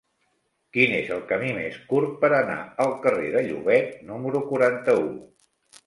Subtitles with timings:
[0.77, 2.57] Quin és el camí més curt per anar
[2.87, 5.11] al carrer de Llobet número quaranta-u?